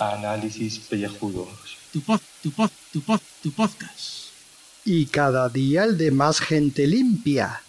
[0.00, 1.78] Análisis pellejudos.
[1.92, 4.32] Tu pod, tu pod, tu pod, tu podcast.
[4.84, 7.60] Y cada día el de más gente limpia.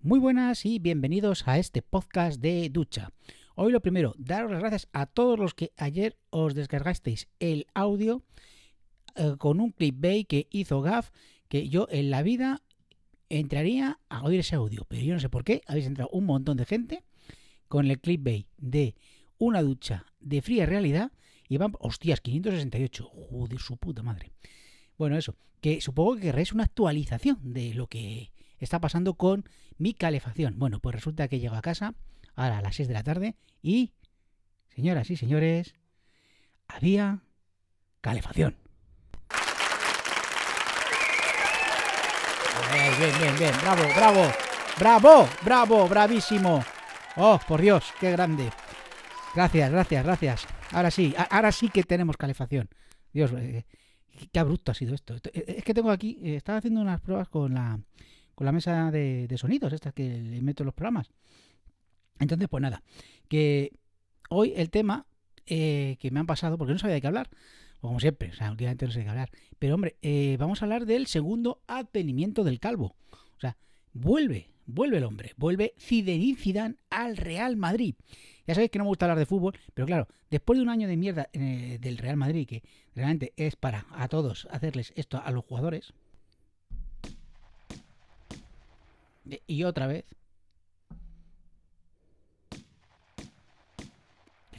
[0.00, 3.10] Muy buenas y bienvenidos a este podcast de ducha.
[3.56, 8.22] Hoy lo primero, daros las gracias a todos los que ayer os descargasteis el audio
[9.16, 11.10] eh, con un clickbait que hizo Gaf,
[11.48, 12.62] que yo en la vida
[13.28, 16.56] entraría a oír ese audio, pero yo no sé por qué, habéis entrado un montón
[16.56, 17.04] de gente
[17.68, 18.94] con el clickbait de
[19.38, 21.12] una ducha de fría realidad
[21.48, 24.32] y van, hostias, 568, joder, su puta madre.
[24.96, 29.94] Bueno, eso, que supongo que querréis una actualización de lo que está pasando con mi
[29.94, 30.58] calefacción.
[30.58, 31.94] Bueno, pues resulta que llego a casa
[32.34, 33.92] ahora a las 6 de la tarde y,
[34.74, 35.74] señoras y señores,
[36.66, 37.22] había
[38.00, 38.63] calefacción.
[42.72, 44.32] Bien, bien, bien, bravo, bravo,
[44.78, 46.64] bravo, bravo, bravísimo.
[47.16, 48.50] Oh, por Dios, qué grande.
[49.34, 50.46] Gracias, gracias, gracias.
[50.70, 52.68] Ahora sí, ahora sí que tenemos calefacción.
[53.12, 53.64] Dios, eh,
[54.32, 55.16] qué abrupto ha sido esto.
[55.32, 57.80] Eh, es que tengo aquí, eh, estaba haciendo unas pruebas con la,
[58.34, 61.10] con la mesa de, sonidos, estas que le meto los programas.
[62.20, 62.82] Entonces, pues nada,
[63.28, 63.72] que
[64.30, 65.06] hoy el tema
[65.44, 67.28] que me han pasado, porque no sabía de qué hablar,
[67.88, 69.96] como siempre, o sea, últimamente no sé qué hablar, pero hombre,
[70.38, 72.96] vamos a hablar del segundo advenimiento del calvo.
[73.36, 73.56] O sea,
[73.92, 77.94] vuelve vuelve el hombre, vuelve Zinedine Zidane al Real Madrid.
[78.46, 80.88] Ya sabéis que no me gusta hablar de fútbol, pero claro, después de un año
[80.88, 82.62] de mierda eh, del Real Madrid, que
[82.94, 85.92] realmente es para a todos hacerles esto a los jugadores,
[89.46, 90.04] y otra vez,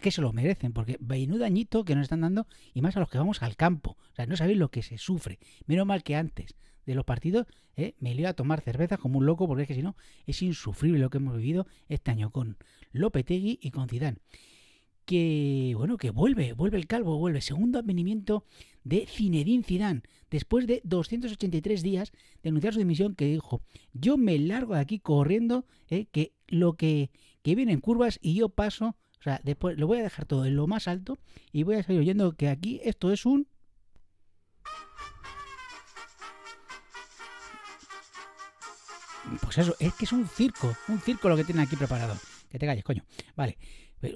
[0.06, 3.10] que se lo merecen, porque vainudo dañito que nos están dando, y más a los
[3.10, 3.98] que vamos al campo.
[4.12, 5.40] O sea, no sabéis lo que se sufre.
[5.66, 6.54] Menos mal que antes
[6.86, 9.74] de los partidos, eh, me iba a tomar cerveza como un loco, porque es que
[9.74, 9.96] si no,
[10.28, 12.58] es insufrible lo que hemos vivido este año con
[12.92, 14.20] Lopetegui y con Zidane.
[15.06, 17.42] Que, bueno, que vuelve, vuelve el calvo, vuelve.
[17.42, 18.46] Segundo advenimiento
[18.84, 22.12] de Zinedine Zidane, después de 283 días
[22.44, 23.64] de anunciar su dimisión, que dijo,
[23.94, 27.10] yo me largo de aquí corriendo, eh, que lo que,
[27.42, 30.56] que viene en curvas y yo paso, sea, después lo voy a dejar todo en
[30.56, 31.18] lo más alto
[31.52, 33.48] y voy a seguir oyendo que aquí esto es un
[39.42, 42.16] Pues eso, es que es un circo, un circo lo que tiene aquí preparado.
[42.50, 43.04] Que te calles, coño.
[43.36, 43.58] Vale,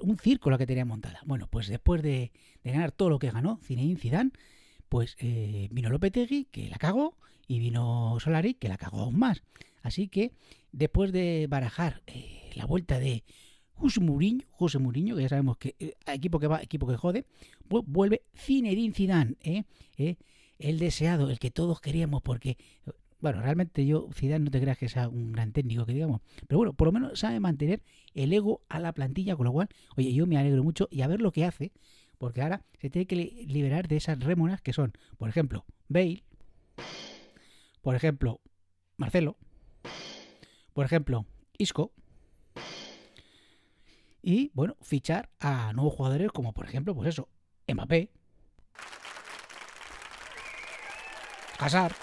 [0.02, 1.20] un circo lo que tenía montada.
[1.24, 2.30] Bueno, pues después de,
[2.62, 4.30] ganar todo lo que ganó Zinedine Zidane,
[4.88, 7.16] pues eh, vino Lopetegui, que la cagó,
[7.46, 9.42] y vino Solari, que la cagó aún más.
[9.82, 10.32] Así que
[10.72, 13.24] después de barajar eh, la vuelta de
[13.80, 17.24] José Mourinho, José Mourinho, que ya sabemos que eh, equipo que va, equipo que jode,
[17.68, 19.36] vuelve Zinedine Zidane,
[20.58, 22.58] el deseado, el que todos queríamos, porque
[23.20, 26.20] bueno, realmente yo, Zidane, no te creas que sea un gran técnico, que digamos.
[26.46, 27.82] Pero bueno, por lo menos sabe mantener
[28.14, 31.06] el ego a la plantilla, con lo cual, oye, yo me alegro mucho y a
[31.06, 31.72] ver lo que hace,
[32.18, 33.16] porque ahora se tiene que
[33.46, 36.22] liberar de esas rémonas que son, por ejemplo, Bale,
[37.82, 38.40] por ejemplo,
[38.96, 39.36] Marcelo,
[40.72, 41.26] por ejemplo,
[41.58, 41.92] Isco,
[44.22, 47.28] y bueno, fichar a nuevos jugadores como por ejemplo, pues eso,
[47.66, 48.10] Mbappé,
[51.58, 51.94] Hazard,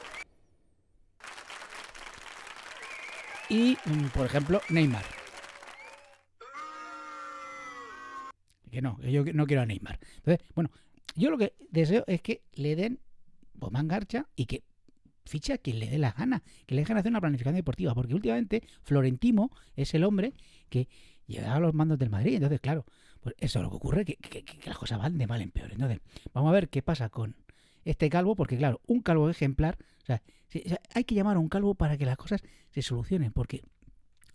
[3.50, 5.06] y, mm, por ejemplo, Neymar.
[8.72, 10.00] Que no, yo no quiero a Neymar.
[10.18, 10.70] Entonces, bueno,
[11.16, 13.00] yo lo que deseo es que le den
[13.58, 14.64] pues, garcha y que
[15.26, 18.14] fiche a quien le dé la gana, que le dejen hacer una planificación deportiva, porque
[18.14, 20.34] últimamente Florentino es el hombre
[20.70, 20.88] que
[21.28, 22.86] llega a los mandos del Madrid, entonces claro,
[23.20, 25.72] pues eso es lo que ocurre, que, las cosas van de mal en peor.
[25.72, 26.00] Entonces,
[26.34, 27.36] vamos a ver qué pasa con
[27.86, 30.22] este calvo, porque claro, un calvo ejemplar, o sea,
[30.94, 33.64] hay que llamar a un calvo para que las cosas se solucionen, porque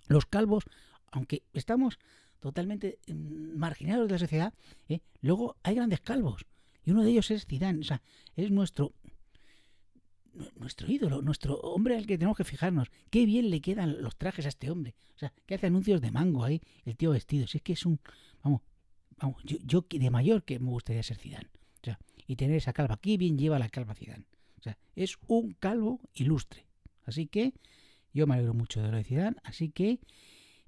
[0.08, 0.64] los calvos,
[1.10, 1.98] aunque estamos
[2.40, 4.54] totalmente mm, marginados de la sociedad,
[4.88, 5.00] ¿eh?
[5.20, 6.44] luego hay grandes calvos.
[6.84, 8.02] Y uno de ellos es Zidane, o sea,
[8.36, 8.92] es nuestro
[10.56, 12.88] nuestro ídolo, nuestro hombre al que tenemos que fijarnos.
[13.10, 14.94] Qué bien le quedan los trajes a este hombre.
[15.14, 17.46] O sea, que hace anuncios de mango ahí, el tío vestido.
[17.46, 18.00] Si es que es un,
[18.42, 18.62] vamos,
[19.18, 21.50] vamos, yo, yo de mayor que me gustaría ser Zidane.
[21.82, 22.98] O sea, y tener esa calva.
[23.00, 24.26] Qué bien lleva la calva Zidane.
[24.58, 26.66] O sea, es un calvo ilustre.
[27.04, 27.52] Así que
[28.12, 29.36] yo me alegro mucho de lo de Zidane.
[29.44, 30.00] Así que,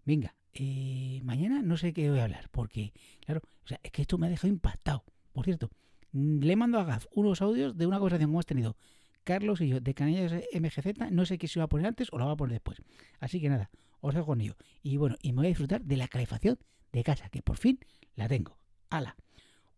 [0.05, 2.49] venga, eh, mañana no sé qué voy a hablar.
[2.51, 2.93] Porque,
[3.25, 5.05] claro, o sea, es que esto me ha dejado impactado.
[5.33, 5.71] Por cierto,
[6.13, 8.77] le mando a Gaf unos audios de una conversación que hemos tenido
[9.25, 12.19] Carlos y yo, de Canallas MGZ, no sé qué se va a poner antes o
[12.19, 12.83] lo va a poner después.
[13.19, 14.57] Así que nada, os dejo con ello.
[14.83, 16.59] Y bueno, y me voy a disfrutar de la calefacción
[16.93, 17.81] de casa, que por fin
[18.15, 18.57] la tengo.
[18.91, 19.17] ¡Hala!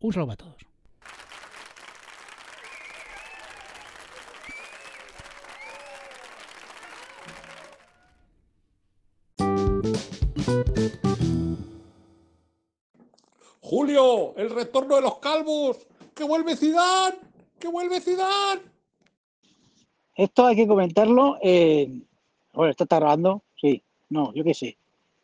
[0.00, 0.66] Un saludo a todos.
[13.60, 17.16] Julio, el retorno de los calvos, que vuelve Zidane,
[17.58, 18.75] que vuelve Zidane.
[20.16, 21.38] Esto hay que comentarlo.
[21.42, 22.00] Eh...
[22.52, 23.42] Bueno, ¿esto está grabando?
[23.60, 23.82] Sí.
[24.08, 24.76] No, yo qué sé.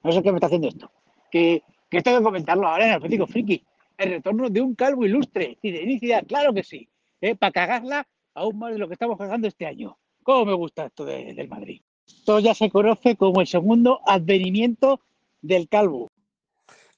[0.03, 0.91] No sé qué me está haciendo esto.
[1.31, 3.65] Que, que esto hay que comentarlo ahora en el Atlético Friki.
[3.97, 5.57] El retorno de un calvo ilustre.
[5.63, 6.89] Y de claro que sí.
[7.21, 7.35] ¿eh?
[7.35, 9.97] Para cagarla aún más de lo que estamos cagando este año.
[10.23, 11.81] ¿Cómo me gusta esto de- del Madrid?
[12.07, 15.01] Esto ya se conoce como el segundo advenimiento
[15.41, 16.09] del calvo.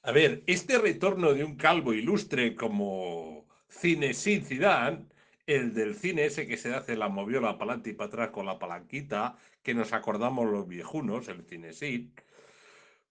[0.02, 4.98] A ver, este retorno de un calvo ilustre como Cinesid Zidane,
[5.46, 8.46] el del cine ese que se hace la moviola para adelante y para atrás con
[8.46, 12.10] la palanquita, que nos acordamos los viejunos, el Cinesid,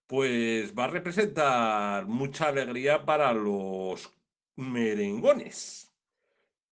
[0.07, 4.13] pues va a representar mucha alegría para los
[4.55, 5.93] merengones.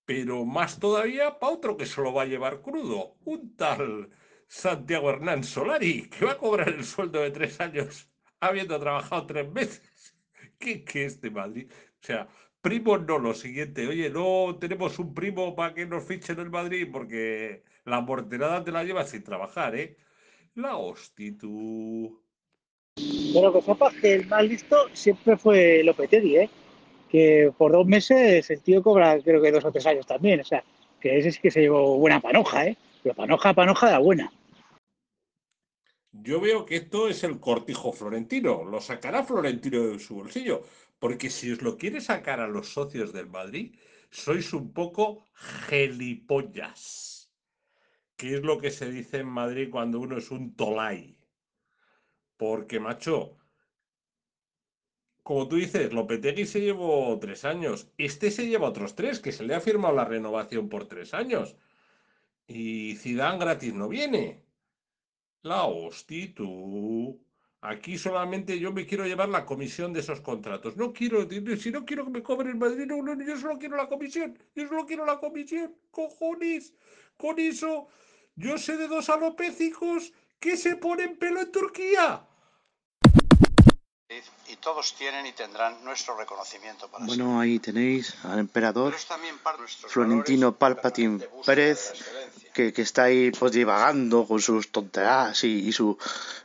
[0.06, 4.10] Pero más todavía para otro que se lo va a llevar crudo, un tal
[4.48, 8.10] Santiago Hernán Solari, que va a cobrar el sueldo de tres años
[8.40, 10.18] habiendo trabajado tres meses.
[10.60, 11.72] ¿Qué, qué es de Madrid?
[11.72, 12.28] O sea,
[12.62, 13.88] primo no, lo siguiente.
[13.88, 18.72] Oye, no tenemos un primo para que nos fichen el Madrid porque la morterada te
[18.72, 19.98] la llevas sin trabajar, ¿eh?
[20.56, 22.22] La hostia, tú.
[23.34, 26.50] Pero que sepas que el más listo siempre fue Lopetegui, ¿eh?
[27.10, 30.40] Que por dos meses el tío cobra creo que dos o tres años también.
[30.42, 30.64] O sea,
[31.00, 32.78] que ese sí que se llevó buena panoja, ¿eh?
[33.02, 34.32] Pero panoja, panoja de la buena.
[36.14, 38.66] Yo veo que esto es el cortijo florentino.
[38.66, 40.64] Lo sacará Florentino de su bolsillo.
[41.02, 43.68] Porque si os lo quiere sacar a los socios del Madrid,
[44.12, 45.26] sois un poco
[45.66, 46.82] gelipollas.
[48.18, 51.18] Que es lo que se dice en Madrid cuando uno es un tolai.
[52.38, 53.40] Porque, macho,
[55.24, 57.92] como tú dices, Lopetegui se llevó tres años.
[57.98, 61.56] Este se lleva otros tres, que se le ha firmado la renovación por tres años.
[62.46, 64.46] Y Zidane gratis no viene.
[65.42, 67.26] La hostia, tú.
[67.64, 70.78] Aquí solamente yo me quiero llevar la comisión de esos contratos.
[70.78, 73.78] No quiero, si no quiero que me cobren el Madrid, no, no, yo solo quiero
[73.78, 74.38] la comisión.
[74.56, 75.76] Yo solo quiero la comisión.
[75.92, 76.74] Cojones.
[77.18, 77.88] Con eso,
[78.36, 82.28] yo sé de dos alopécicos que se ponen pelo en Turquía.
[84.48, 88.94] Y todos tienen y tendrán nuestro reconocimiento para Bueno, ahí tenéis al emperador
[89.88, 91.94] Florentino Palpatine Pérez,
[92.54, 95.98] que, que está ahí pues divagando con sus tonterías y, y su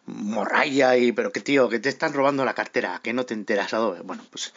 [0.06, 3.74] morralla y pero que tío, que te están robando la cartera, que no te enteras,
[3.74, 4.00] Adobe.
[4.02, 4.52] Bueno, pues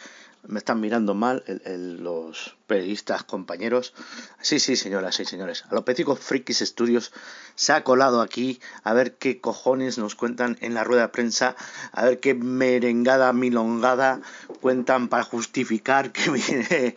[0.46, 3.94] me están mirando mal los periodistas compañeros.
[4.40, 5.64] Sí, sí, señoras y señores.
[5.70, 7.12] Alopéticos Frikis Studios
[7.54, 11.56] se ha colado aquí a ver qué cojones nos cuentan en la rueda de prensa,
[11.92, 14.20] a ver qué merengada milongada
[14.60, 16.96] cuentan para justificar que viene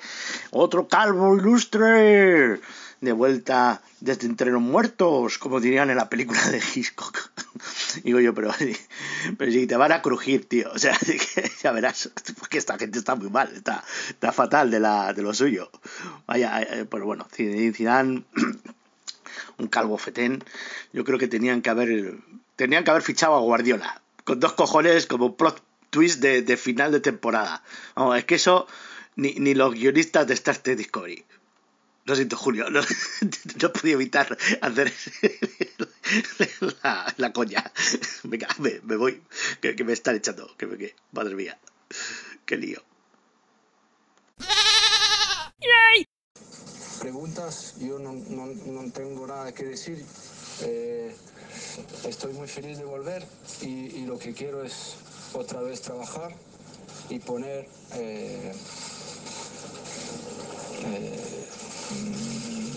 [0.52, 2.62] otro calvo ilustre
[3.02, 7.33] de vuelta desde entre los muertos, como dirían en la película de Hitchcock.
[8.04, 8.52] Digo yo, pero,
[9.38, 10.72] pero si te van a crujir, tío.
[10.74, 10.98] O sea,
[11.64, 12.10] ya verás,
[12.40, 15.70] porque esta gente está muy mal, está, está fatal de, la, de lo suyo.
[16.26, 18.24] Vaya, eh, pero bueno, Zidane,
[19.58, 20.44] un calvo fetén,
[20.92, 22.16] yo creo que tenían que haber,
[22.56, 27.00] tenían que haber fichado a Guardiola, con dos cojones como plot twist de, final de
[27.00, 27.64] temporada.
[28.18, 28.68] Es que eso
[29.16, 31.24] ni, ni los guionistas de Star Trek Discovery.
[32.06, 32.82] Lo siento, Julio, no,
[33.62, 34.92] no podía evitar hacer
[36.84, 37.72] la, la coña.
[38.24, 39.22] Venga, me, me voy,
[39.62, 41.58] que, que me están echando, que, me- que madre mía,
[42.46, 42.82] qué lío.
[47.00, 50.04] preguntas, yo no, no, no tengo nada que decir.
[50.62, 51.14] Eh,
[52.08, 53.26] estoy muy feliz de volver
[53.62, 53.68] y,
[53.98, 54.96] y lo que quiero es
[55.34, 56.34] otra vez trabajar
[57.10, 58.54] y poner eh,
[60.86, 61.33] eh,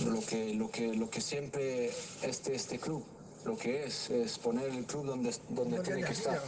[0.06, 1.90] lo, que, lo, que, lo que siempre
[2.22, 3.04] este, este club,
[3.44, 6.40] lo que es, es poner el club donde, donde tiene que estar.